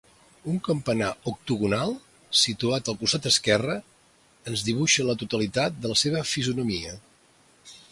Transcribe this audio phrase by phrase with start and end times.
[0.51, 1.93] Un campanar octogonal,
[2.45, 3.77] situat al costat esquerre,
[4.53, 6.99] ens dibuixa la totalitat de la seva fisonomia.